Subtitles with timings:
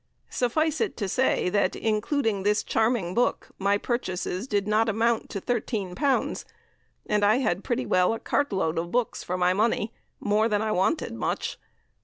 [0.31, 5.39] Suffice it to say that, including this charming book, my purchases did not amount to
[5.41, 6.43] L13,
[7.05, 10.63] and I had pretty well a cart load of books for my money more than
[10.63, 11.59] I wanted much!